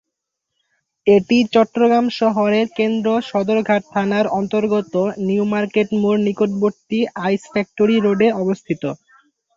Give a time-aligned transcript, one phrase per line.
[1.07, 4.93] এটি চট্টগ্রাম শহরের কেন্দ্র সদরঘাট থানার অন্তর্গত
[5.27, 8.83] নিউ মার্কেট মোড় নিকটবর্তী আইস্ ফ্যাক্টরী রোডে অবস্থিত।